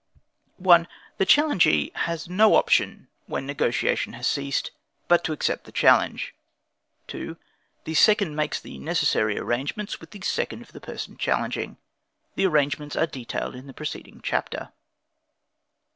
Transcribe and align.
1. 0.57 0.87
The 1.19 1.27
challengee 1.27 1.93
has 1.95 2.27
no 2.27 2.55
option 2.55 3.07
when 3.27 3.45
negotiation 3.45 4.13
has 4.13 4.25
ceased, 4.25 4.71
but 5.07 5.23
to 5.23 5.31
accept 5.31 5.65
the 5.65 5.71
challenge. 5.71 6.33
2. 7.05 7.37
The 7.83 7.93
second 7.93 8.35
makes 8.35 8.59
the 8.59 8.79
necessary 8.79 9.37
arrangements 9.37 9.99
with 10.01 10.09
the 10.09 10.21
second 10.21 10.63
of 10.63 10.71
the 10.71 10.81
person 10.81 11.17
challenging. 11.17 11.77
The 12.33 12.47
arrangements 12.47 12.95
are 12.95 13.05
detailed 13.05 13.53
in 13.53 13.67
the 13.67 13.75
preceding 13.75 14.21
chapter. 14.23 14.71